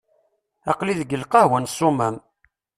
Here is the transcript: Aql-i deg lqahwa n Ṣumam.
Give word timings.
Aql-i 0.71 0.93
deg 0.99 1.17
lqahwa 1.21 1.57
n 1.59 1.71
Ṣumam. 1.77 2.15